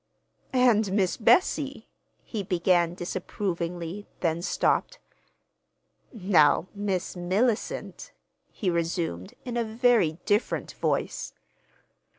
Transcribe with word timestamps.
"And 0.55 0.93
Miss 0.93 1.15
Bessie—" 1.15 1.87
he 2.23 2.41
began 2.41 2.95
disapprovingly, 2.95 4.07
then 4.21 4.41
stopped. 4.41 4.97
"Now, 6.11 6.67
Miss 6.73 7.15
Mellicent—" 7.15 8.11
he 8.51 8.71
resumed, 8.71 9.35
in 9.45 9.57
a 9.57 9.63
very 9.63 10.13
different 10.25 10.71
voice. 10.73 11.33